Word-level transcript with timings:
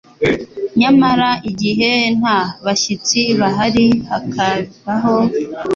Nyamara 0.79 1.29
igihe 1.49 1.89
nta 2.19 2.37
bashyitsi 2.65 3.21
bahari 3.39 3.85
hakabaho 4.09 5.15